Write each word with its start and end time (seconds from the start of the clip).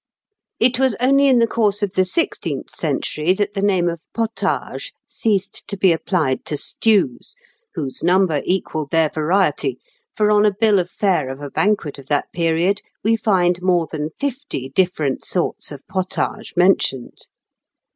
]It 0.69 0.79
was 0.79 0.95
only 0.99 1.27
in 1.27 1.37
the 1.37 1.45
course 1.45 1.83
of 1.83 1.93
the 1.93 2.05
sixteenth 2.05 2.71
century 2.71 3.33
that 3.33 3.53
the 3.53 3.61
name 3.61 3.87
of 3.87 4.01
potage 4.15 4.93
ceased 5.05 5.65
to 5.67 5.77
be 5.77 5.91
applied 5.91 6.43
to 6.45 6.57
stews, 6.57 7.35
whose 7.75 8.01
number 8.01 8.41
equalled 8.43 8.89
their 8.89 9.09
variety, 9.11 9.77
for 10.15 10.31
on 10.31 10.43
a 10.43 10.55
bill 10.59 10.79
of 10.79 10.89
fare 10.89 11.29
of 11.29 11.39
a 11.39 11.51
banquet 11.51 11.99
of 11.99 12.07
that 12.07 12.31
period 12.33 12.81
we 13.03 13.15
find 13.15 13.61
more 13.61 13.87
than 13.91 14.09
fifty 14.19 14.69
different 14.69 15.23
sorts 15.23 15.71
of 15.71 15.85
potages 15.87 16.53
mentioned. 16.57 17.27